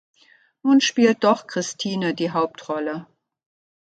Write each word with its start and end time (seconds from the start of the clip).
Nun 0.63 0.81
spielt 0.81 1.23
doch 1.23 1.45
Christine 1.45 2.15
die 2.15 2.31
Hauptrolle. 2.31 3.05